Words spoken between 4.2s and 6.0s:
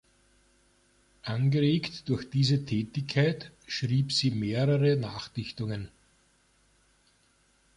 mehrere Nachdichtungen.